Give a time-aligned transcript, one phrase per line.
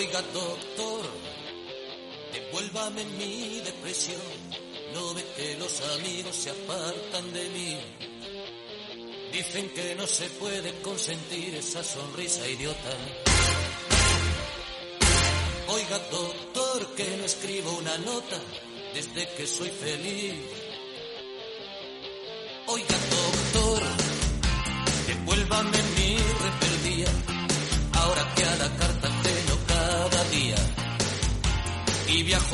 [0.00, 1.02] Oiga, doctor,
[2.32, 4.32] devuélvame mi depresión.
[4.94, 7.78] No ve que los amigos se apartan de mí.
[9.30, 12.96] Dicen que no se puede consentir esa sonrisa idiota.
[15.68, 18.40] Oiga, doctor, que no escribo una nota
[18.94, 20.69] desde que soy feliz.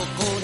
[0.06, 0.35] Y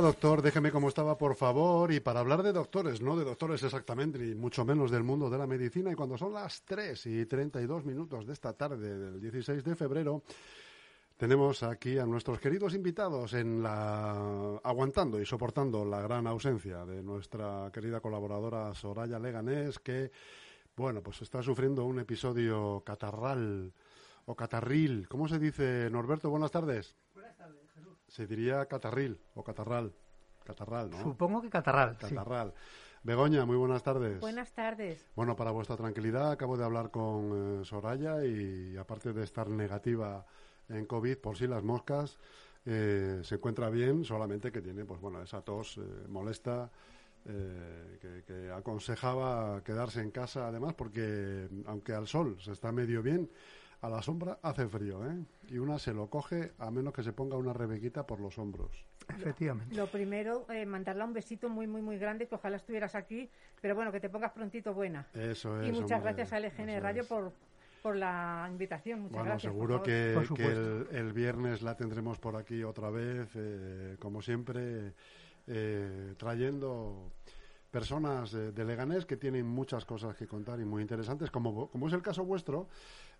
[0.00, 1.92] Doctor, déjeme como estaba, por favor.
[1.92, 5.36] Y para hablar de doctores, no de doctores exactamente, ni mucho menos del mundo de
[5.36, 9.62] la medicina, y cuando son las 3 y 32 minutos de esta tarde del 16
[9.62, 10.22] de febrero,
[11.16, 17.02] tenemos aquí a nuestros queridos invitados en la aguantando y soportando la gran ausencia de
[17.02, 20.10] nuestra querida colaboradora Soraya Leganés, que
[20.74, 23.72] bueno, pues está sufriendo un episodio catarral
[24.24, 25.06] o catarril.
[25.08, 26.30] ¿Cómo se dice, Norberto?
[26.30, 26.96] Buenas tardes.
[28.12, 28.26] Buenas tardes, Jesús.
[28.26, 29.92] Se diría catarril o catarral.
[30.44, 31.02] Catarral, ¿no?
[31.02, 31.96] Supongo que catarral.
[32.00, 32.14] sí.
[32.14, 32.52] Catarral.
[33.04, 34.20] Begoña, muy buenas tardes.
[34.20, 35.04] Buenas tardes.
[35.16, 40.24] Bueno, para vuestra tranquilidad, acabo de hablar con eh, Soraya y aparte de estar negativa
[40.68, 42.18] en COVID por si las moscas,
[42.64, 46.70] eh, se encuentra bien, solamente que tiene, pues bueno, esa tos eh, molesta
[47.24, 53.02] eh, que, que aconsejaba quedarse en casa, además, porque aunque al sol se está medio
[53.02, 53.28] bien,
[53.82, 55.16] a la sombra hace frío, ¿eh?
[55.48, 58.70] Y una se lo coge a menos que se ponga una rebequita por los hombros.
[59.08, 59.74] Efectivamente.
[59.74, 63.28] Lo primero, eh, mandarle un besito muy, muy, muy grande, que ojalá estuvieras aquí,
[63.60, 65.06] pero bueno, que te pongas prontito buena.
[65.12, 65.68] Eso es.
[65.68, 67.08] y muchas hombre, gracias a LGN Radio es.
[67.08, 67.32] por,
[67.82, 69.00] por la invitación.
[69.00, 69.52] Muchas Bueno, gracias.
[69.52, 70.90] por seguro que, Por que supuesto.
[70.92, 74.92] el, el viernes la tendremos por aquí otra vez, eh, como siempre,
[75.48, 77.10] eh, trayendo
[77.72, 81.94] personas de Leganés que tienen muchas cosas que contar y muy interesantes, como, como es
[81.94, 82.68] el caso vuestro,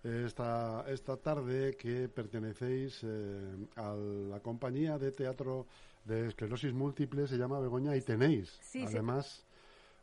[0.04, 5.66] eh, esta, esta tarde que pertenecéis eh, a la compañía de teatro
[6.04, 8.84] de esclerosis múltiple, se llama Begoña, y tenéis, Sí, sí.
[8.86, 9.46] además,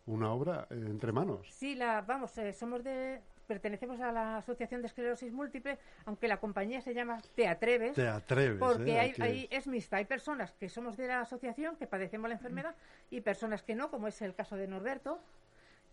[0.07, 1.47] una obra eh, entre manos.
[1.51, 3.21] Sí, la, vamos, eh, somos de,
[3.53, 7.95] pertenecemos a la Asociación de Esclerosis Múltiple, aunque la compañía se llama Te Atreves.
[7.95, 9.13] Te atreves, Porque ¿eh?
[9.19, 9.97] hay, es mixta.
[9.97, 12.75] Hay personas que somos de la asociación, que padecemos la enfermedad,
[13.09, 15.19] y personas que no, como es el caso de Norberto,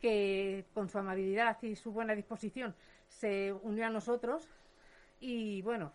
[0.03, 2.77] que con su amabilidad y su buena disposición
[3.09, 4.47] se unió a nosotros.
[5.19, 5.93] Y bueno,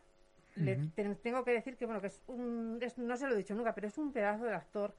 [0.55, 3.37] le ten- tengo que decir que bueno que es un, es- no se lo he
[3.37, 4.95] dicho nunca, pero es un pedazo de actor.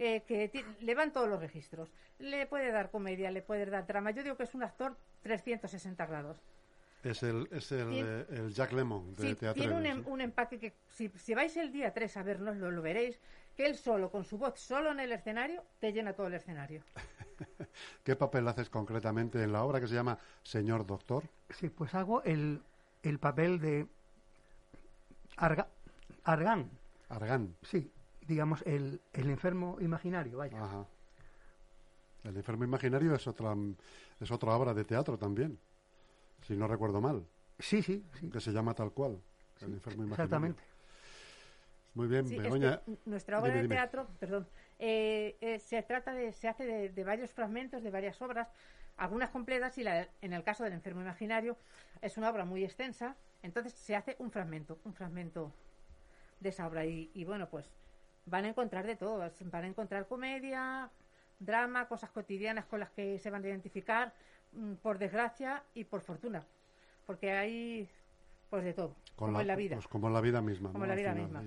[0.00, 0.50] eh, que
[0.80, 1.88] le van todos los registros.
[2.18, 4.10] Le puede dar comedia, le puede dar drama.
[4.10, 6.36] Yo digo que es un actor 360 grados.
[7.02, 10.02] Es el, es el, Tiene- eh, el Jack Lemon de Sí, Te tiene un, em-
[10.06, 13.18] un empaque que si, si vais el día 3 a vernos lo, lo veréis,
[13.56, 16.82] que él solo, con su voz, solo en el escenario, te llena todo el escenario.
[18.04, 21.24] ¿Qué papel haces concretamente en la obra que se llama Señor Doctor?
[21.50, 22.60] Sí, pues hago el,
[23.02, 23.86] el papel de
[25.36, 25.68] Arga,
[26.24, 26.70] Argan.
[27.08, 27.54] Argan.
[27.62, 27.90] Sí,
[28.26, 30.62] digamos, el, el enfermo imaginario, vaya.
[30.62, 30.86] Ajá.
[32.24, 33.54] El enfermo imaginario es otra,
[34.18, 35.58] es otra obra de teatro también,
[36.42, 37.26] si no recuerdo mal,
[37.58, 38.30] Sí, sí, sí.
[38.30, 39.20] que se llama tal cual.
[39.60, 40.24] El enfermo imaginario.
[40.24, 40.62] Exactamente.
[41.94, 42.74] Muy bien, Sí, Begoña.
[42.86, 43.74] este- nuestra obra dime, de dime.
[43.76, 44.48] teatro, perdón,
[44.78, 48.48] eh, eh, se trata de, se hace de, de varios fragmentos, de varias obras,
[48.96, 51.56] algunas completas y la- en el caso del enfermo imaginario
[52.00, 55.52] es una obra muy extensa, entonces se hace un fragmento, un fragmento
[56.40, 57.70] de esa obra y, y bueno, pues
[58.26, 60.90] van a encontrar de todo, van a encontrar comedia,
[61.38, 64.14] drama, cosas cotidianas con las que se van a identificar,
[64.52, 66.44] mm, por desgracia y por fortuna,
[67.06, 67.88] porque hay
[68.50, 69.74] pues de todo, Con como en la vida.
[69.76, 70.70] pues como en la vida misma.
[70.70, 70.84] Como ¿no?
[70.84, 71.42] en la vida misma.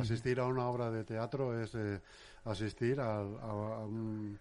[0.00, 2.00] Asistir a una obra de teatro es eh,
[2.44, 4.36] asistir al- a, a un,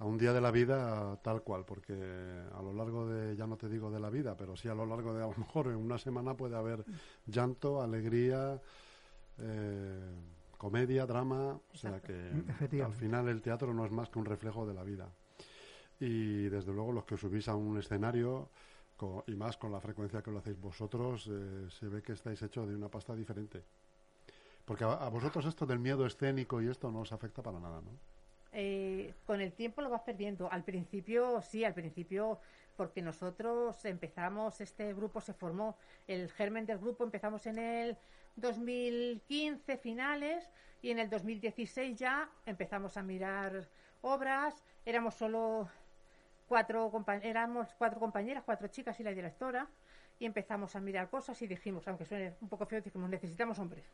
[0.00, 3.56] a un día de la vida tal cual, porque a lo largo de, ya no
[3.56, 5.76] te digo de la vida, pero sí a lo largo de a lo mejor en
[5.76, 6.84] una semana puede haber
[7.26, 8.60] llanto, alegría,
[9.38, 10.14] eh,
[10.64, 14.66] comedia, drama, o sea que al final el teatro no es más que un reflejo
[14.66, 15.08] de la vida.
[15.98, 18.50] Y desde luego los que os subís a un escenario
[18.96, 22.42] co- y más con la frecuencia que lo hacéis vosotros, eh, se ve que estáis
[22.42, 23.64] hechos de una pasta diferente.
[24.66, 27.80] Porque a, a vosotros esto del miedo escénico y esto no os afecta para nada,
[27.80, 27.90] ¿no?
[28.52, 30.50] eh, con el tiempo lo vas perdiendo.
[30.50, 32.40] Al principio, sí, al principio,
[32.76, 35.76] porque nosotros empezamos, este grupo se formó,
[36.06, 37.96] el germen del grupo empezamos en él
[38.36, 40.48] 2015 finales
[40.82, 43.68] y en el 2016 ya empezamos a mirar
[44.02, 44.64] obras.
[44.84, 45.68] Éramos solo
[46.46, 46.90] cuatro,
[47.22, 49.68] éramos cuatro compañeras, cuatro chicas y la directora
[50.18, 53.84] y empezamos a mirar cosas y dijimos, aunque suene un poco feo, dijimos, necesitamos hombres.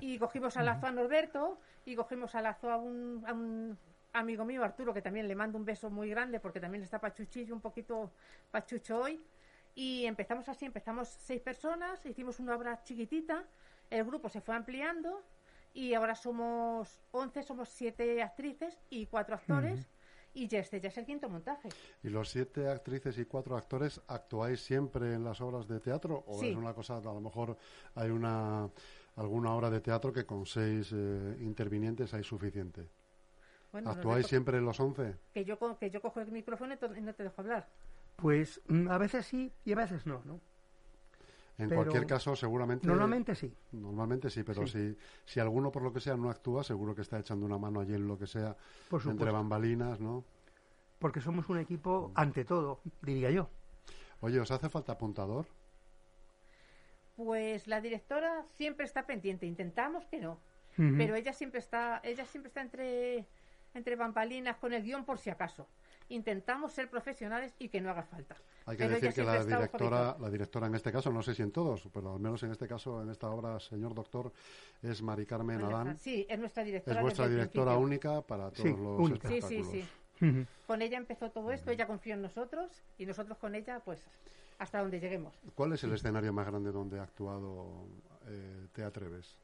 [0.00, 3.78] Y cogimos a lazo a Norberto y cogimos a lazo a un, a un
[4.14, 7.54] amigo mío, Arturo, que también le mando un beso muy grande porque también está pachuchillo,
[7.54, 8.10] un poquito
[8.50, 9.20] pachucho hoy.
[9.74, 13.44] Y empezamos así, empezamos seis personas, hicimos una obra chiquitita,
[13.90, 15.22] el grupo se fue ampliando
[15.72, 19.88] y ahora somos 11, somos siete actrices y cuatro actores
[20.32, 21.68] y ya este ya es el quinto montaje.
[22.02, 26.22] ¿Y los siete actrices y cuatro actores actuáis siempre en las obras de teatro?
[26.26, 26.50] ¿O Sí.
[26.50, 27.56] es una cosa, a lo mejor
[27.96, 28.68] hay una
[29.16, 32.88] alguna obra de teatro que con seis eh, intervinientes hay suficiente?
[33.72, 35.16] Bueno, ¿Actuáis siempre los once?
[35.32, 37.68] que yo, que yo cojo el micrófono y y no te dejo hablar.
[38.16, 40.40] Pues mm, a veces sí y a veces no, ¿no?
[41.56, 42.86] En Pero cualquier caso, seguramente...
[42.86, 43.54] Normalmente sí.
[43.72, 44.96] Normalmente sí, pero Sí.
[45.24, 47.80] Si, si alguno por lo que sea no actúa, seguro que está echando una mano
[47.80, 48.56] allí en lo que sea,
[48.88, 50.24] Por entre bambalinas, ¿no?
[50.98, 53.50] Porque somos un equipo ante todo, diría yo.
[54.20, 55.46] Oye, ¿os hace falta apuntador?
[57.14, 60.40] Pues la directora siempre está pendiente, intentamos que no,
[60.76, 63.28] pero ella siempre está, ella siempre está entre,
[63.74, 65.68] entre bambalinas con el guion por si acaso.
[66.08, 68.36] Intentamos ser profesionales y que no haga falta.
[68.66, 71.42] Hay que Pero decir que la directora, la directora en este caso, no sé si
[71.42, 74.32] en todos, pero al menos en este caso, en esta obra, señor doctor,
[74.82, 75.98] es Mari Carmen Adán.
[75.98, 76.96] Sí, es nuestra directora.
[76.98, 77.86] Es vuestra directora principio.
[77.86, 79.28] única para todos Sí, los única.
[79.28, 79.88] Sí, sí, espectáculos.
[80.20, 80.26] sí.
[80.26, 80.46] Ujú.
[80.66, 84.00] Con ella empezó todo esto, ella confió en nosotros y nosotros con ella, pues
[84.58, 85.34] hasta donde lleguemos.
[85.54, 87.86] ¿Cuál es el escenario más grande donde ha actuado
[88.26, 89.36] eh, Te Atreves?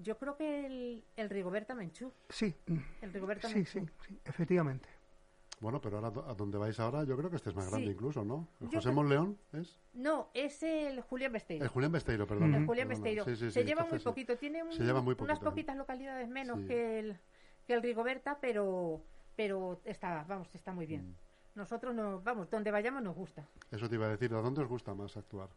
[0.00, 3.80] Yo creo que el, el Rigoberta Menchú, Sí, mm, el Rigoberta sí, Menchú.
[3.80, 4.88] sí, sí, efectivamente.
[5.60, 7.70] Bueno, pero ahora a donde vais ahora, yo creo que este es más Sí.
[7.72, 8.46] grande incluso, ¿no?
[8.60, 9.80] ¿El José Monleón es?
[9.92, 11.64] No, es el Julián Besteiro.
[11.64, 12.54] El Julián Besteiro, perdón.
[12.54, 12.86] El Julián.
[12.88, 13.24] Besteiro.
[13.24, 16.60] Sí, sí, se lleva muy poquito, tiene un- Se lleva muy unas poquitas localidades menos
[16.60, 16.66] Sí.
[16.68, 17.16] que, el,
[17.66, 19.02] que el Rigoberta, pero,
[19.34, 20.88] pero está, vamos, está muy Mm.
[20.88, 21.16] bien.
[21.56, 23.48] Nosotros nos, vamos, donde vayamos nos gusta.
[23.72, 25.48] Eso te iba a decir, ¿a dónde os gusta más actuar?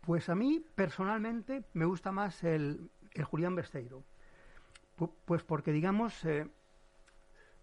[0.00, 4.02] Pues a mí, personalmente, me gusta más el, el Julián Besteiro.
[4.98, 6.48] Pu- Pues porque, digamos, eh,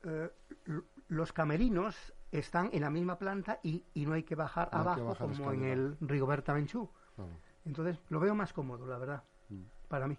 [0.03, 0.29] eh,
[1.07, 4.83] los camerinos están en la misma planta y, y no hay que bajar No hay
[4.83, 6.89] que abajo bajar como en el Rigoberta Menchú.
[7.15, 7.31] Claro.
[7.65, 9.61] Entonces, lo veo más cómodo, la verdad, Mm.
[9.87, 10.17] para mí.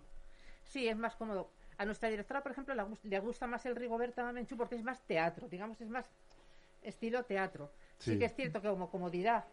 [0.64, 1.50] Sí, es más cómodo.
[1.78, 4.82] A nuestra directora, por ejemplo, le, gus- le gusta más el Rigoberta Menchú porque es
[4.82, 6.06] más teatro, digamos, es más
[6.82, 7.70] estilo teatro.
[7.98, 8.18] Sí, Sí.
[8.18, 9.44] que es cierto que como comodidad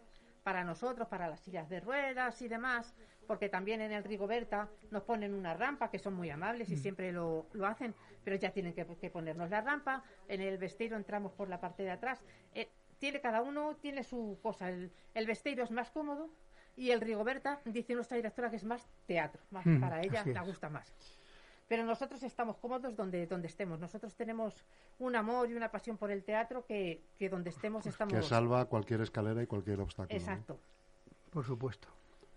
[0.43, 2.93] para nosotros, para las sillas de ruedas y demás,
[3.27, 7.11] porque también en el Rigoberta nos ponen una rampa, que son muy amables y siempre
[7.11, 10.03] lo, lo hacen, pero ya tienen que, que ponernos la rampa.
[10.27, 12.21] En el Besteiro entramos por la parte de atrás.
[12.53, 12.69] Eh,
[12.99, 14.69] tiene cada uno, tiene su cosa.
[14.69, 16.29] El, el Besteiro es más cómodo
[16.75, 20.47] y el Rigoberta, dice nuestra directora, que es más teatro, más Mm, para ella es.
[20.47, 20.93] gusta más.
[21.73, 23.79] Pero nosotros estamos cómodos donde, donde estemos.
[23.79, 24.63] Nosotros tenemos
[24.99, 28.13] un amor y una pasión por el teatro que, que donde estemos estamos.
[28.13, 30.13] Que salva cualquier escalera y cualquier obstáculo.
[30.15, 30.21] ¿no?
[30.23, 30.59] Exacto.
[31.31, 31.87] Por supuesto.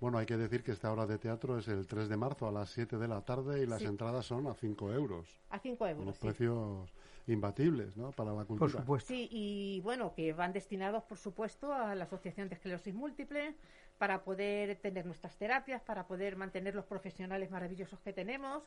[0.00, 2.50] Bueno, hay que decir que esta hora de teatro es el 3 de marzo a
[2.50, 3.84] las 7 de la tarde y las Sí.
[3.84, 5.28] entradas son a 5 euros.
[5.50, 6.14] A 5 Unos euros.
[6.16, 6.20] sí.
[6.22, 6.94] precios
[7.26, 8.12] imbatibles, ¿no?
[8.12, 8.70] Para la Por cultura.
[8.80, 9.08] supuesto.
[9.08, 13.54] Sí, y bueno, que van destinados, por supuesto, a la Asociación de Esclerosis Múltiple
[13.98, 18.62] para poder tener nuestras terapias, para poder mantener los profesionales maravillosos que tenemos.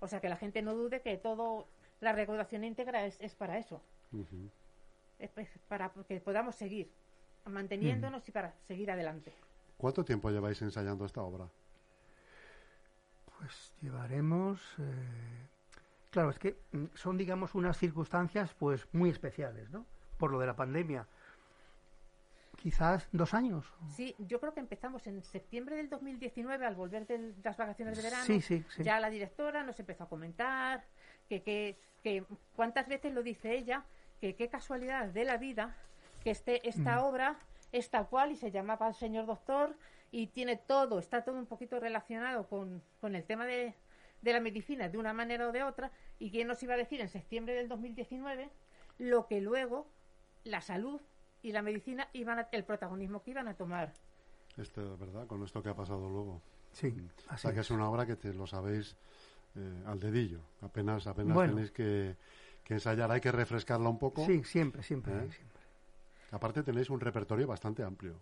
[0.00, 1.66] O sea, que la gente no dude que todo,
[2.00, 3.80] la recaudación íntegra es, es para eso,
[5.18, 5.30] es
[5.68, 6.90] para que podamos seguir
[7.46, 9.32] manteniéndonos y para seguir adelante.
[9.76, 11.48] ¿Cuánto tiempo lleváis ensayando esta obra?
[13.38, 14.60] Pues llevaremos...
[14.78, 15.48] eh,
[16.10, 19.84] Claro, es que mm, son, digamos, unas circunstancias pues muy especiales, ¿no?
[20.16, 21.08] Por lo de la pandemia.
[22.64, 23.70] Quizás dos años.
[23.94, 28.02] Sí, yo creo que empezamos en septiembre del 2019 al volver de las vacaciones de
[28.02, 28.24] verano.
[28.24, 28.82] Sí, sí, sí.
[28.82, 30.82] Ya la directora nos empezó a comentar
[31.28, 32.24] que, que, que
[32.56, 33.84] cuántas veces lo dice ella,
[34.18, 35.76] que qué casualidad de la vida
[36.22, 37.04] que este, esta Mm.
[37.04, 37.38] obra
[37.70, 39.76] es tal cual y se llamaba el señor doctor
[40.10, 43.74] y tiene todo, está todo un poquito relacionado con, con el tema de,
[44.22, 47.02] de la medicina de una manera o de otra y quién nos iba a decir
[47.02, 48.48] en septiembre del 2019
[48.96, 49.86] lo que luego
[50.44, 51.02] la salud
[51.44, 53.92] y la medicina iban a, el protagonismo que iban a tomar.
[54.56, 55.26] Este, ¿verdad?
[55.26, 56.40] Con esto que ha pasado luego.
[56.72, 56.88] Sí,
[57.28, 57.66] O así sea, que es.
[57.66, 58.96] es una obra que te lo sabéis
[59.54, 60.40] eh, al dedillo.
[60.62, 61.52] Apenas, apenas Bueno.
[61.52, 62.16] tenéis que,
[62.64, 63.10] que ensayar.
[63.12, 64.24] Hay que refrescarla un poco.
[64.24, 65.30] Sí, siempre, siempre, ¿Eh?
[65.30, 65.60] siempre.
[66.32, 68.18] Aparte tenéis un repertorio bastante amplio.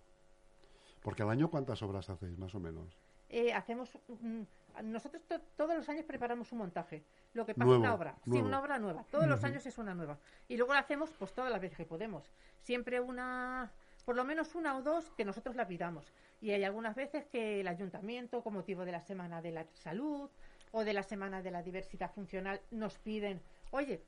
[1.02, 2.88] Porque al año, ¿cuántas obras hacéis, más o menos?
[3.32, 4.42] Eh, hacemos mm,
[4.84, 7.02] nosotros to- todos los años preparamos un montaje.
[7.32, 8.14] Lo que pasa Nuevo, una obra.
[8.24, 9.04] Sí una obra nueva.
[9.10, 10.18] Todos los años es una nueva.
[10.48, 12.30] Y luego la hacemos pues todas las veces que podemos.
[12.60, 13.72] Siempre una
[14.04, 16.12] por lo menos una o dos que nosotros la pidamos.
[16.40, 20.28] Y hay algunas veces que el ayuntamiento, con motivo de la Semana de la Salud
[20.72, 24.02] o de la Semana de la Diversidad Funcional, nos piden, oye,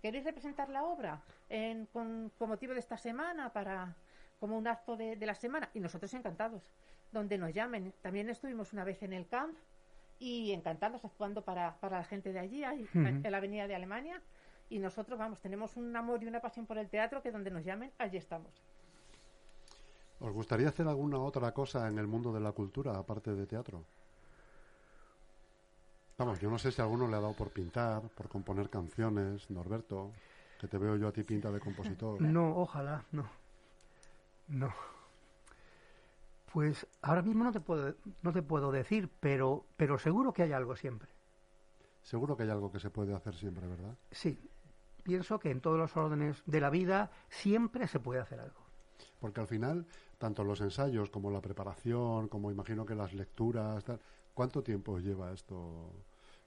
[0.00, 3.94] ¿queréis representar la obra en, con, con motivo de esta semana para
[4.40, 5.68] como un acto de, de la semana?
[5.74, 6.62] Y nosotros encantados,
[7.14, 7.94] donde nos llamen.
[8.02, 9.56] También estuvimos una vez en el camp
[10.18, 14.20] y encantados actuando para, para la gente de allí, ahí, en la Avenida de Alemania.
[14.68, 17.64] Y nosotros, vamos, tenemos un amor y una pasión por el teatro que donde nos
[17.64, 18.50] llamen, allí estamos.
[20.20, 23.84] ¿Os gustaría hacer alguna otra cosa en el mundo de la cultura, aparte de teatro?
[26.16, 29.50] Vamos, yo no sé si a alguno le ha dado por pintar, por componer canciones,
[29.50, 30.12] Norberto,
[30.60, 32.20] que te veo yo a ti pinta de compositor.
[32.22, 33.28] No, ojalá, no.
[34.48, 34.72] No.
[36.54, 40.52] Pues ahora mismo no te puedo, no te puedo decir, pero, pero seguro que hay
[40.52, 41.08] algo siempre.
[42.04, 43.96] Seguro que hay algo que se puede hacer siempre, ¿verdad?
[44.12, 44.38] Sí,
[45.02, 48.60] pienso que en todos los órdenes de la vida siempre se puede hacer algo.
[49.18, 49.84] Porque al final,
[50.16, 53.98] tanto los ensayos como la preparación, como imagino que las lecturas, tal,
[54.32, 55.90] ¿cuánto tiempo os lleva esto?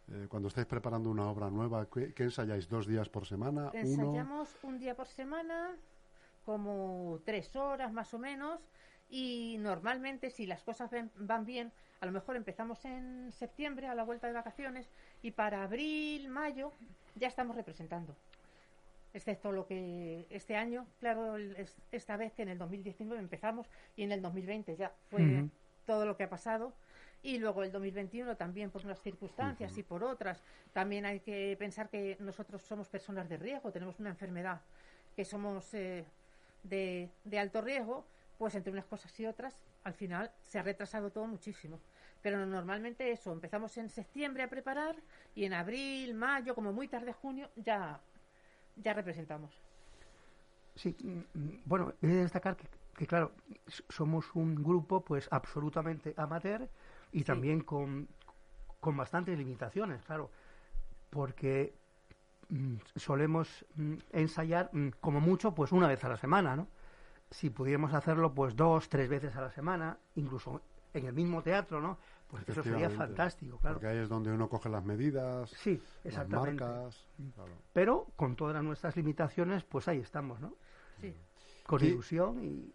[0.08, 2.70] Eh, cuando estáis preparando una obra nueva, ¿qué, qué ensayáis?
[2.70, 3.72] ¿Dos días por semana?
[3.74, 3.80] ¿Uno?
[3.82, 5.76] Ensayamos un día por semana,
[6.46, 8.62] como tres horas más o menos,
[9.10, 11.72] y normalmente si las cosas ven- van bien,
[12.02, 14.88] a lo mejor empezamos en septiembre a la vuelta de vacaciones
[15.22, 16.72] y para abril, mayo
[17.16, 18.16] ya estamos representando.
[19.14, 21.38] Excepto lo que este año, claro,
[21.92, 25.22] esta vez que en el 2019 empezamos y en el 2020 ya fue
[25.86, 26.74] todo lo que ha pasado.
[27.24, 30.44] Y luego el 2021 también por unas circunstancias y por otras.
[30.72, 34.62] También hay que pensar que nosotros somos personas de riesgo, tenemos una enfermedad
[35.16, 36.06] que somos eh,
[36.62, 38.06] de, de alto riesgo,
[38.38, 41.80] pues entre unas cosas y otras, al final se ha retrasado todo muchísimo.
[42.22, 44.96] Pero normalmente eso, empezamos en septiembre a preparar
[45.36, 48.00] y en abril, mayo, como muy tarde junio, ya,
[48.76, 49.52] ya representamos.
[50.76, 53.32] Sí, mm, mm, bueno, he de destacar que, que, claro,
[53.90, 56.68] somos un grupo pues absolutamente amateur
[57.12, 57.26] y Sí.
[57.26, 58.08] también con,
[58.80, 60.30] con bastantes limitaciones, claro,
[61.10, 61.74] porque
[62.50, 63.66] mm, solemos
[64.12, 66.68] ensayar como mucho pues una vez a la semana, ¿no?
[67.32, 70.62] Si pudiéramos hacerlo pues dos, tres veces a la semana, incluso
[70.94, 71.98] en el mismo teatro, ¿no?
[72.28, 73.76] Pues eso sería fantástico, claro.
[73.76, 76.64] Porque ahí es donde uno coge las medidas, Sí, las exactamente.
[76.64, 77.06] marcas.
[77.36, 77.52] claro.
[77.74, 80.54] Pero con todas nuestras limitaciones, pues ahí estamos, ¿no?
[81.02, 81.16] Sí.
[81.66, 82.74] Con ilusión y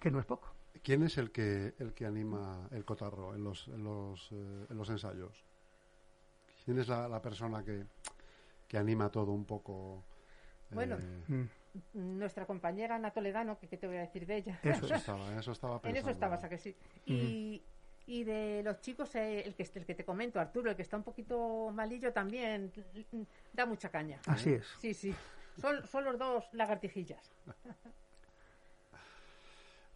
[0.00, 0.48] que no es poco.
[0.82, 4.76] ¿Quién es el que el que anima el cotarro en los en los, eh, en
[4.76, 5.44] los ensayos?
[6.64, 7.84] ¿Quién es la, la persona que,
[8.66, 10.02] que anima todo un poco?
[10.70, 10.96] eh, Bueno,
[11.28, 11.42] Mm.
[11.94, 14.60] Nuestra compañera Ana Toledano, que qué te voy a decir de ella.
[14.62, 15.00] Eso eso es.
[15.00, 16.00] estaba, en eso estaba En pensando.
[16.00, 16.76] eso estabas, a que sí.
[17.06, 17.62] Y,
[18.06, 20.96] y de los chicos, eh, el, que, el que te comento, Arturo, el que está
[20.96, 22.70] un poquito malillo también,
[23.12, 24.20] mm, da mucha caña.
[24.26, 24.66] Así es.
[24.80, 25.14] Sí, sí.
[25.60, 27.32] Son, son los dos lagartijillas.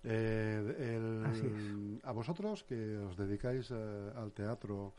[0.09, 4.93] Eh, el- Así a vosotros que os dedicáis eh, al teatro,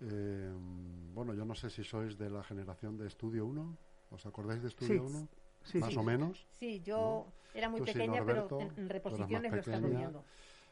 [0.00, 0.48] eh,
[1.14, 3.76] bueno, yo no sé si sois de la generación de Estudio 1,
[4.10, 5.14] ¿os acordáis de Estudio Sí.
[5.16, 5.28] 1?
[5.66, 5.98] Sí, Más sí.
[5.98, 6.46] o menos.
[6.52, 9.98] Sí, yo era muy Tú sí, pequeña, Norberto, pero en, reposiciones lo pequeña.
[9.98, 10.24] viendo.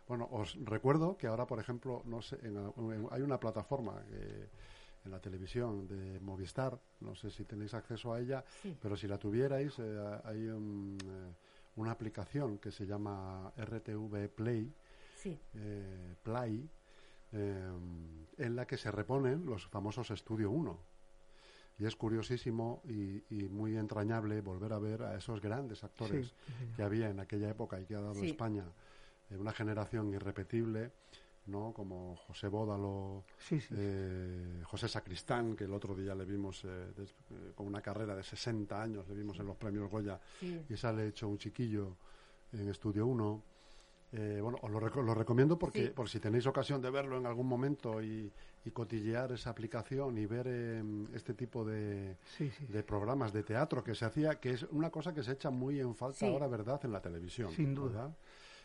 [0.06, 4.48] Bueno, os recuerdo que ahora, por ejemplo, no sé, en- en- hay una plataforma que-
[5.04, 8.76] en la televisión de Movistar, no sé si tenéis acceso a ella, Sí.
[8.80, 11.34] pero si la tuvierais, eh, hay un, eh,
[11.76, 14.72] una aplicación que se llama RTV Play,
[15.16, 16.70] Sí, eh, Play,
[17.32, 17.72] eh,
[18.38, 20.78] en la que se reponen los famosos Estudio 1.
[21.78, 26.34] Y es curiosísimo y, y muy entrañable volver a ver a esos grandes actores Sí,
[26.46, 26.76] sí, señor.
[26.76, 28.26] que había en aquella época y que ha dado Sí.
[28.26, 28.64] España
[29.30, 30.92] eh, una generación irrepetible,
[31.46, 31.72] ¿no?
[31.72, 33.74] Como José Bódalo, Sí, sí.
[33.76, 38.14] eh, José Sacristán, que el otro día le vimos eh, des- eh, con una carrera
[38.14, 40.64] de 60 años, le vimos en los premios Goya sí.
[40.68, 41.96] y sale hecho un chiquillo
[42.52, 43.42] en Estudio 1.
[44.16, 45.90] Eh, bueno, os lo, reco- lo recomiendo porque Sí.
[45.90, 48.33] por si tenéis ocasión de verlo en algún momento y,
[48.64, 52.64] y cotillear esa aplicación y ver em, este tipo de, Sí, sí.
[52.66, 55.80] de programas de teatro que se hacía, que es una cosa que se echa muy
[55.80, 57.50] en falta ahora, ¿verdad?, en la televisión.
[57.50, 57.88] Sin duda.
[58.02, 58.16] ¿verdad?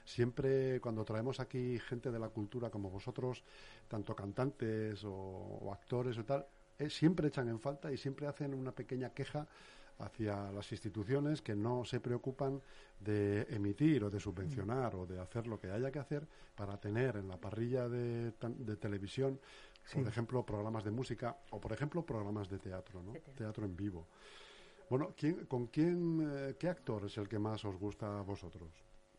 [0.06, 3.44] Siempre cuando traemos aquí gente de la cultura como vosotros,
[3.88, 6.46] tanto cantantes o, o actores o tal,
[6.78, 9.48] eh, siempre echan en falta y siempre hacen una pequeña queja
[10.00, 12.62] hacia las instituciones que no se preocupan
[13.00, 17.18] de emitir o de subvencionar o de hacer lo que haya que hacer para tener
[17.18, 19.40] en la parrilla de, tan- de televisión,
[19.94, 23.12] por ejemplo, programas de música o, por ejemplo, programas de teatro, ¿no?
[23.14, 23.34] Teatro.
[23.34, 24.08] Teatro en vivo.
[24.90, 28.70] Bueno, ¿quién, ¿con quién, eh, qué actor es el que más os gusta a vosotros?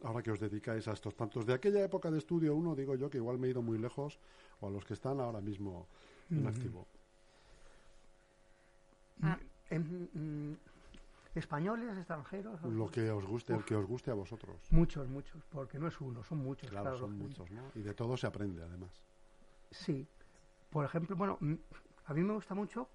[0.03, 1.45] Ahora que os dedicáis a estos tantos.
[1.47, 4.19] De aquella época de estudio uno, digo yo que igual me he ido muy lejos,
[4.61, 5.87] o a los que están ahora mismo
[6.31, 6.87] en activo.
[9.23, 9.39] Ah,
[9.71, 10.57] Em, mm,
[11.35, 12.63] españoles, extranjeros.
[12.63, 14.57] Lo que os guste, el que os guste a vosotros.
[14.71, 16.71] Muchos, muchos, porque no es uno, son muchos.
[16.71, 17.63] Claro, son muchos, ¿no?
[17.75, 18.91] Y de todo se aprende, además.
[19.71, 20.07] Sí.
[20.71, 21.55] Por ejemplo, bueno, mm,
[22.07, 22.89] a mí me gusta mucho,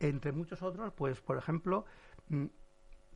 [0.00, 1.84] entre muchos otros, pues, por ejemplo,
[2.28, 2.46] mm,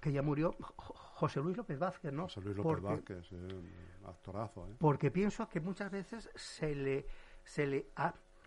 [0.01, 2.25] que ya murió José Luis López Vázquez, ¿no?
[2.25, 3.63] José Luis López Vázquez, eh,
[4.07, 4.77] actorazo, ¿eh?
[4.79, 7.07] Porque pienso que muchas veces se le,
[7.45, 7.91] se le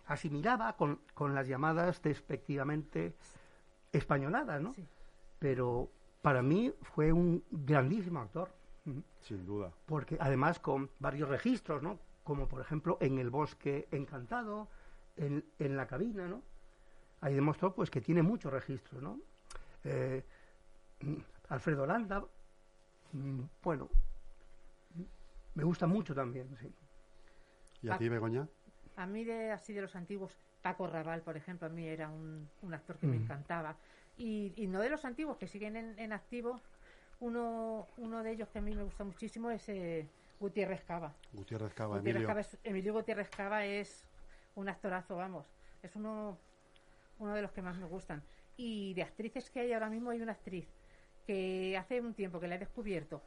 [0.06, 3.16] asimilaba con, con las llamadas despectivamente
[3.92, 4.72] españoladas, ¿no?
[5.40, 5.90] Pero
[6.22, 8.52] para mí fue un grandísimo actor.
[9.20, 9.72] Sin duda.
[9.86, 11.98] Porque además con varios registros, ¿no?
[12.22, 14.68] Como por ejemplo en El Bosque Encantado,
[15.16, 16.42] en, en la cabina, ¿no?
[17.20, 19.18] Ahí demostró pues que tiene muchos registros, ¿no?
[19.84, 20.24] Eh,
[21.48, 22.24] Alfredo Landa,
[23.12, 23.88] mm, bueno,
[25.54, 26.72] me gusta mucho también, sí.
[27.82, 28.46] ¿Y a ti, Begoña?
[28.96, 32.48] A mí, de, así de los antiguos, Paco Raval, por ejemplo, a mí era un,
[32.72, 33.22] actor que me mm.
[33.22, 33.76] encantaba.
[34.20, 36.60] Y, no de los antiguos que siguen en, activo,
[37.20, 40.06] uno, uno de ellos que a mí me gusta muchísimo es eh,
[40.38, 41.14] Gutiérrez Cava.
[41.32, 42.28] Gutiérrez Cava, Emilio.
[42.62, 44.04] Emilio Gutiérrez Cava es
[44.56, 45.46] un actorazo, vamos.
[45.82, 46.36] Es uno,
[47.18, 48.22] uno de los que más me gustan.
[48.58, 50.68] Y de actrices que hay ahora mismo, hay una actriz
[51.26, 53.22] que hace un tiempo que la he descubierto,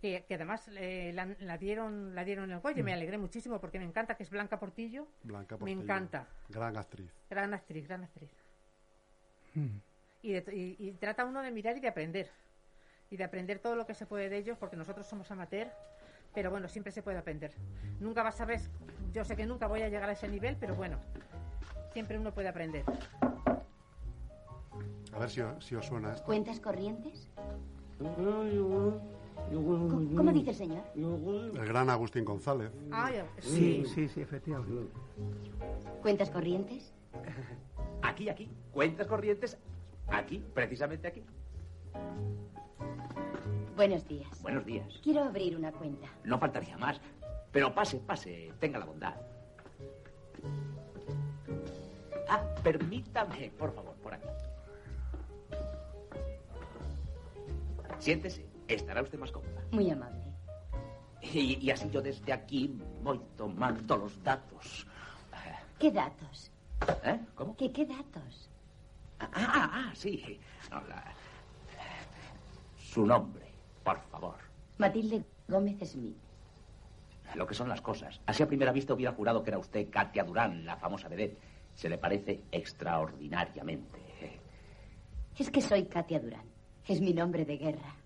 [0.00, 2.94] que, además eh, la, dieron la dieron el Goya, me mm.
[2.94, 5.06] alegré muchísimo porque me encanta, que es Blanca Portillo.
[5.22, 5.76] Blanca Portillo.
[5.76, 6.26] Me encanta.
[6.48, 7.12] Gran actriz.
[7.30, 8.32] Gran actriz, gran actriz.
[9.54, 9.91] Mm.
[10.22, 12.30] Y, trata uno de mirar y de aprender.
[13.10, 15.68] Y de aprender todo lo que se puede de ellos, porque nosotros somos amateur,
[16.32, 17.52] pero bueno, siempre se puede aprender.
[18.00, 18.60] Nunca vas a ver,
[19.12, 20.98] yo sé que nunca voy a llegar a ese nivel, pero bueno,
[21.92, 22.84] siempre uno puede aprender.
[25.12, 26.24] A ver si, si os suena esto.
[26.24, 27.28] ¿Cuentas corrientes?
[29.50, 30.84] ¿Cómo, dice el señor?
[30.94, 32.70] El gran Agustín González.
[32.90, 33.10] Ah,
[33.40, 34.90] sí, sí, sí, efectivamente.
[36.00, 36.92] ¿Cuentas corrientes?
[38.02, 38.50] Aquí, aquí.
[38.72, 39.58] Cuentas corrientes.
[40.12, 41.24] Aquí, precisamente aquí.
[43.74, 44.42] Buenos días.
[44.42, 44.86] Buenos días.
[45.02, 46.06] Quiero abrir una cuenta.
[46.24, 47.00] No faltaría más.
[47.50, 48.52] Pero pase, pase.
[48.60, 49.14] Tenga la bondad.
[52.28, 54.28] Ah, permítame, por favor, por aquí.
[57.98, 58.46] Siéntese.
[58.68, 59.62] Estará usted más cómoda.
[59.70, 60.20] Muy amable.
[61.22, 64.86] Y, así yo desde aquí voy tomando los datos.
[65.78, 66.50] ¿Qué datos?
[67.04, 67.18] ¿Eh?
[67.34, 67.56] ¿Cómo?
[67.56, 68.51] ¿Qué, qué datos?
[69.22, 70.40] Ah, ah, ah sí.
[72.76, 73.46] Su nombre,
[73.84, 74.36] por favor.
[74.78, 76.16] Matilde Gómez Smith.
[77.34, 78.20] Lo que son las cosas.
[78.26, 81.38] Así a primera vista hubiera jurado que era usted Katia Durán, la famosa vedette.
[81.74, 83.98] Se le parece extraordinariamente.
[85.38, 86.44] Es que soy Katia Durán.
[86.86, 87.96] Es mi nombre de guerra.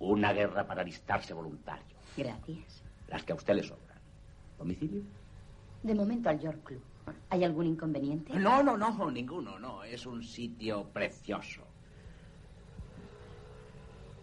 [0.00, 1.96] Una guerra para alistarse voluntario.
[2.16, 2.82] Gracias.
[3.08, 3.98] Las que a usted le sobran.
[4.58, 5.02] ¿Domicilio?
[5.82, 6.82] De momento al York Club.
[7.28, 8.34] ¿Hay algún inconveniente?
[8.34, 9.84] No, no, no, ninguno, no.
[9.84, 11.62] Es un sitio precioso.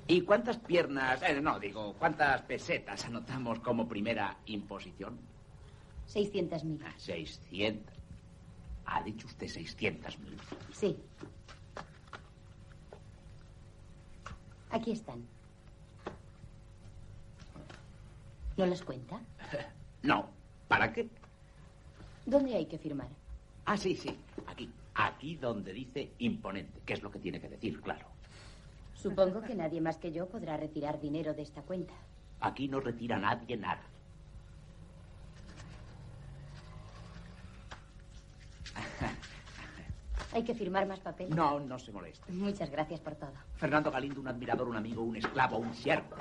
[0.08, 5.20] ¿Y cuántas piernas, eh, no, digo, cuántas pesetas anotamos como primera imposición?
[6.08, 6.80] 600.000.
[6.86, 7.94] Ah, 600.
[8.86, 10.16] ¿Ha dicho usted 600.000?
[10.72, 10.98] Sí.
[14.70, 15.26] Aquí están.
[18.56, 19.20] ¿No las cuenta?
[20.04, 20.30] No.
[20.68, 21.10] ¿Para qué?
[22.28, 23.08] ¿Dónde hay que firmar?
[23.64, 24.16] Ah, sí, sí.
[24.48, 24.70] Aquí.
[24.96, 28.06] Aquí donde dice imponente, que es lo que tiene que decir, claro.
[28.94, 31.94] Supongo que nadie más que yo podrá retirar dinero de esta cuenta.
[32.42, 33.82] Aquí no retira nadie nada.
[40.34, 41.34] ¿Hay que firmar más papeles?
[41.34, 42.30] No, no se moleste.
[42.34, 43.32] Muchas gracias por todo.
[43.56, 46.16] Fernando Galindo, un admirador, un amigo, un esclavo, un siervo.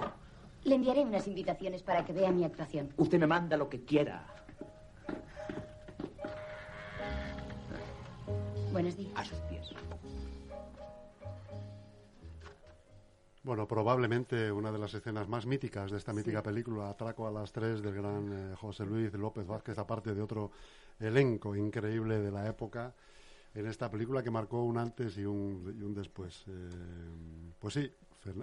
[0.62, 2.92] Le enviaré unas invitaciones para que vea mi actuación.
[2.96, 4.35] Usted me manda lo que quiera.
[8.76, 9.12] Buenos días.
[9.14, 9.70] A sus pies.
[13.42, 17.52] Bueno, probablemente una de las escenas más míticas de esta mítica película, Atraco a las
[17.52, 20.50] tres, del gran eh, José Luis López Vázquez, aparte de otro
[21.00, 22.92] elenco increíble de la época,
[23.54, 26.44] en esta película que marcó un antes y un, y un después.
[26.46, 26.68] Eh,
[27.58, 27.90] pues sí,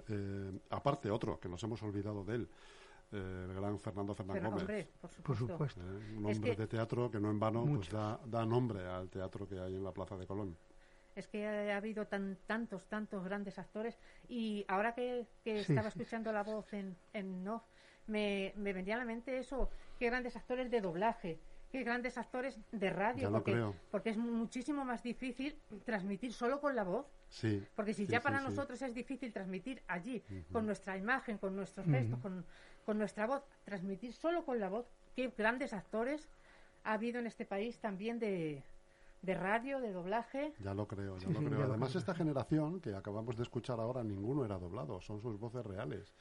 [0.08, 2.48] eh, aparte otro, que nos hemos olvidado de él,
[3.12, 4.88] eh, el gran Fernando Fernández Gómez.
[5.22, 5.80] por supuesto.
[5.80, 9.48] Eh, un hombre de teatro que no en vano pues da, da, nombre al teatro
[9.48, 10.56] que hay en la Plaza de Colón.
[11.14, 13.96] Es que ha habido tan, tantos, tantos grandes actores
[14.28, 17.62] y ahora que, estaba escuchando la voz en, en off,
[18.06, 21.38] me, me vendía a la mente eso, qué grandes actores de doblaje,
[21.74, 26.84] qué grandes actores de radio, porque, porque es muchísimo más difícil transmitir solo con la
[26.84, 27.06] voz.
[27.74, 32.20] Porque si ya para nosotros es difícil transmitir allí, con nuestra imagen, con nuestros gestos,
[32.20, 32.46] con,
[32.92, 36.28] nuestra voz, transmitir solo con la voz, qué grandes actores
[36.84, 38.62] ha habido en este país también de,
[39.22, 40.52] de radio, de doblaje.
[40.58, 41.62] Ya lo creo, ya Sí, lo sí, creo.
[41.64, 42.00] Además, creo.
[42.00, 46.12] esta generación que acabamos de escuchar ahora, ninguno era doblado, son sus voces reales.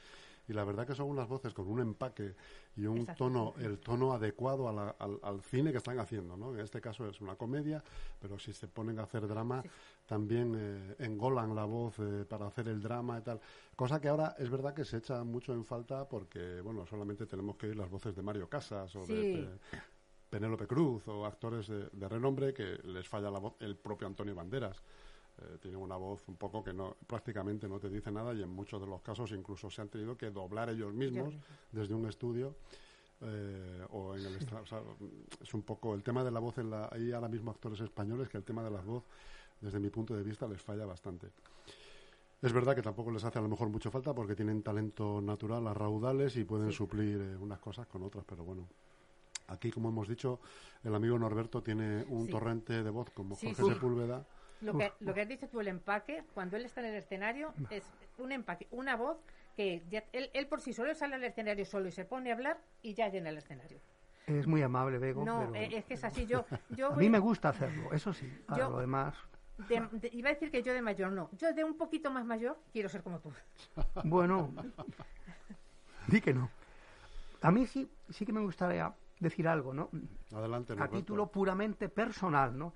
[0.48, 2.36] Y la verdad que son unas voces con un empaque
[2.76, 6.54] y un tono, el tono adecuado a la- al, al cine que están haciendo, ¿no?
[6.54, 7.82] En este caso es una comedia,
[8.20, 9.70] pero si se ponen a hacer drama, Sí.
[10.06, 13.40] también eh, engolan la voz eh, para hacer el drama y tal.
[13.76, 17.56] Cosa que ahora es verdad que se echa mucho en falta porque, bueno, solamente tenemos
[17.56, 19.60] que oír las voces de Mario Casas o de, de
[20.30, 24.36] Penélope Cruz o actores de, de renombre que les falla la voz, el propio Antonio
[24.36, 24.82] Banderas.
[25.42, 28.50] Eh, tiene una voz un poco que no prácticamente no te dice nada y en
[28.50, 31.34] muchos de los casos incluso se han tenido que doblar ellos mismos
[31.72, 32.56] desde un estudio
[33.22, 34.82] eh, o en el o sea,
[35.42, 38.30] es un poco el tema de la voz en la, hay ahora mismo actores españoles
[38.30, 39.04] que el tema de la voz
[39.60, 41.32] desde mi punto de vista les falla bastante
[42.42, 45.66] es verdad que tampoco les hace a lo mejor mucho falta porque tienen talento natural
[45.68, 46.78] a raudales y pueden Sí.
[46.78, 48.68] suplir eh, unas cosas con otras pero bueno
[49.48, 50.40] aquí como hemos dicho
[50.84, 52.32] el amigo Norberto tiene un Sí.
[52.32, 53.74] torrente de voz como Sí, Jorge.
[53.74, 54.28] Sepúlveda
[54.64, 57.54] Lo que, lo que has dicho tú, el empaque, cuando él está en el escenario,
[57.70, 57.84] es
[58.18, 59.18] un empaque, una voz
[59.56, 62.34] que ya- él, él por sí solo sale al escenario solo y se pone a
[62.34, 63.80] hablar y ya llena el escenario.
[64.26, 65.26] Es muy amable, Bego.
[65.26, 66.26] No, pero eh, es que es así.
[66.26, 68.32] Yo, yo a voy- mí me gusta hacerlo, eso sí.
[68.48, 69.16] Ahora, Yo- lo demás.
[69.70, 71.30] de- de- iba a decir que yo de mayor no.
[71.38, 73.32] Yo de un poquito más mayor quiero ser como tú.
[74.06, 74.52] Bueno,
[76.08, 76.50] di que no.
[77.42, 79.90] A mí sí, sí que me gustaría decir algo, ¿no?
[80.34, 82.74] adelante a título puramente personal, ¿no?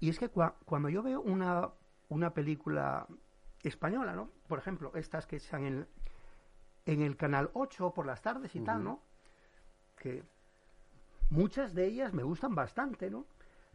[0.00, 1.70] Y es que cua- cuando yo veo una,
[2.08, 3.06] una película
[3.62, 4.30] española, ¿no?
[4.46, 5.88] Por ejemplo, estas que están en,
[6.86, 9.02] en el canal 8 por las tardes y tal, ¿no?
[9.96, 10.22] Que
[11.30, 13.26] muchas de ellas me gustan bastante, ¿no?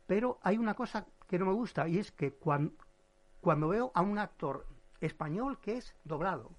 [0.08, 2.74] Pero hay una cosa que no me gusta y es que cuan-
[3.42, 4.66] cuando veo a un actor
[5.02, 6.52] español que es doblado,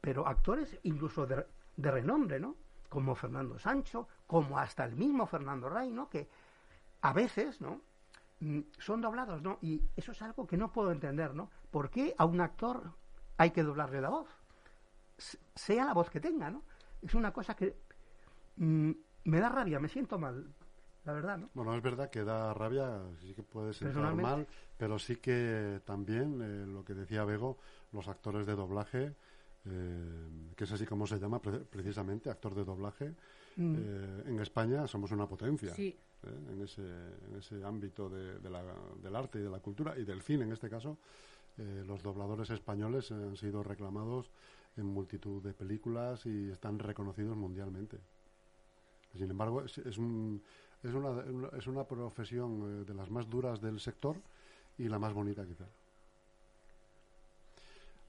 [0.00, 1.44] pero actores incluso de,
[1.76, 2.54] de renombre, ¿no?
[2.88, 6.08] Como Fernando Sancho, como hasta el mismo Fernando Rey, ¿no?
[6.08, 6.28] Que
[7.02, 7.80] a veces, ¿no?
[8.40, 9.58] Mm, Son doblados, ¿no?
[9.62, 11.50] Y eso es algo que no puedo entender, ¿no?
[11.70, 12.92] ¿Por qué a un actor
[13.38, 14.28] hay que doblarle la voz?
[15.54, 16.62] Sea la voz que tenga, ¿no?
[17.00, 17.76] Es una cosa que
[18.56, 18.90] mm,
[19.24, 20.52] me da rabia, me siento mal,
[21.04, 21.50] la verdad, ¿no?
[21.54, 24.46] Bueno, es verdad que da rabia, sí que puede sentar mal,
[24.76, 27.58] pero sí que también, eh, lo que decía Bego,
[27.92, 29.16] los actores de doblaje,
[29.68, 33.14] eh, que es así como se llama pre- precisamente, actor de doblaje,
[33.58, 35.96] eh, en España somos una potencia Sí.
[36.22, 38.62] eh, en, ese, en ese ámbito de- de la-
[39.02, 40.98] del arte y de la cultura y del cine en este caso.
[41.58, 44.30] los dobladores españoles han sido reclamados
[44.76, 47.98] en multitud de películas y están reconocidos mundialmente.
[49.14, 50.42] Sin embargo, es, es, un-
[50.82, 51.24] es una,
[51.56, 54.20] es una profesión de las más duras del sector
[54.76, 55.64] y la más bonita quizá.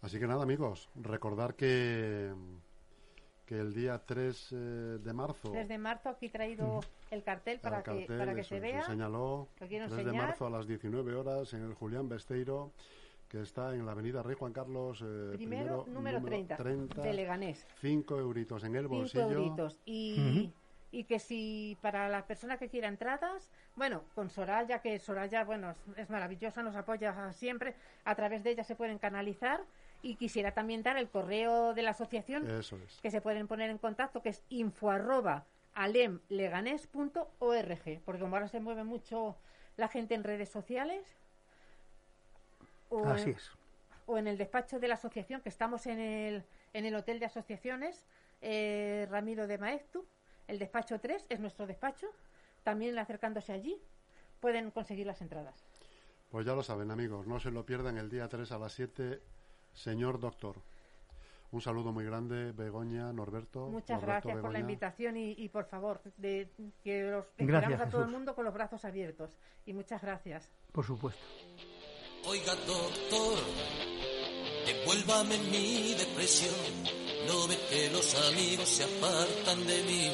[0.02, 2.32] Así que nada, amigos, recordar que,
[3.46, 4.56] que el día 3 eh,
[5.02, 5.52] de marzo...
[5.52, 8.50] 3 de marzo aquí he traído el cartel para el que, cartel, para que eso
[8.50, 8.84] se vea.
[8.86, 10.28] señaló Lo quiero 3 de enseñar.
[10.28, 12.72] marzo a las 19 horas en el Julián Besteiro,
[13.28, 16.56] que está en la avenida Rey Juan Carlos eh, Primero, número 30,
[17.02, 17.66] de Leganés.
[17.82, 19.32] 5 euritos en el bolsillo.
[19.32, 19.80] euritos.
[19.86, 20.54] Y,
[20.92, 25.72] y que si para la persona que quiera entradas, bueno, con Soraya, que Soraya, bueno,
[25.72, 29.66] es, es maravillosa, nos apoya siempre, a través de ella se pueden canalizar.
[30.02, 33.00] Y quisiera también dar el correo de la asociación Eso es.
[33.02, 38.60] que se pueden poner en contacto, que es info arroba alemleganés.org, porque como ahora se
[38.60, 39.36] mueve mucho
[39.76, 41.18] la gente en redes sociales,
[42.90, 43.52] o, Así es.
[44.06, 47.26] o en el despacho de la asociación, que estamos en el, en el hotel de
[47.26, 48.06] asociaciones,
[48.42, 50.06] eh, Ramiro de Maeztu,
[50.48, 52.08] el despacho 3 es nuestro despacho,
[52.64, 53.80] también acercándose allí
[54.40, 55.66] pueden conseguir las entradas.
[56.30, 59.22] Pues ya lo saben, amigos, no se lo pierdan el día 3 a las 7,
[59.78, 60.56] señor doctor.
[61.52, 63.68] Un saludo muy grande, Begoña, Norberto.
[63.68, 64.60] Muchas Norberto, gracias por la Begoña.
[64.60, 66.50] invitación y, y por favor, de,
[66.84, 69.38] que los esperamos a todo el mundo con los brazos abiertos.
[69.66, 70.50] Y muchas gracias.
[70.74, 71.22] Por supuesto.
[72.28, 73.40] Oiga, doctor,
[74.66, 76.54] devuélvame mi depresión.
[77.28, 80.12] No ve que los amigos se apartan de mí.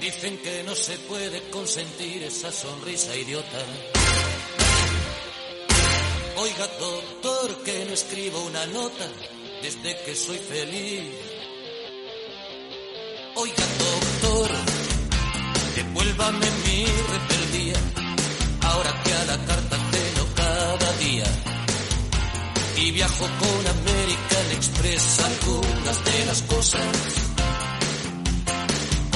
[0.00, 3.58] Dicen que no se puede consentir esa sonrisa idiota.
[7.92, 9.06] Escribo una nota
[9.62, 11.04] desde que soy feliz.
[13.34, 14.50] Oiga, doctor,
[15.76, 17.78] devuélvame mi rebeldía.
[18.62, 21.24] Ahora que a la carta tengo cada día.
[22.76, 26.96] Y viajo con American Express algunas de las cosas.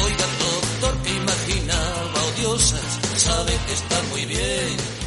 [0.04, 5.05] Oiga, doctor, que imaginaba odiosas, sabe que está muy bien.